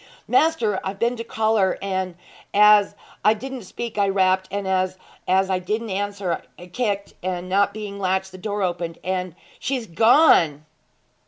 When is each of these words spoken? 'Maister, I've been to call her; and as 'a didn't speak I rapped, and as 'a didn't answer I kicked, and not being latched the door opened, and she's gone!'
'Maister, 0.27 0.79
I've 0.83 0.97
been 0.97 1.15
to 1.17 1.23
call 1.23 1.57
her; 1.57 1.77
and 1.79 2.15
as 2.55 2.95
'a 3.23 3.35
didn't 3.35 3.65
speak 3.65 3.99
I 3.99 4.09
rapped, 4.09 4.47
and 4.49 4.67
as 4.67 4.97
'a 5.27 5.59
didn't 5.59 5.91
answer 5.91 6.41
I 6.57 6.65
kicked, 6.65 7.13
and 7.21 7.47
not 7.47 7.71
being 7.71 7.99
latched 7.99 8.31
the 8.31 8.39
door 8.39 8.63
opened, 8.63 8.97
and 9.03 9.35
she's 9.59 9.85
gone!' 9.85 10.65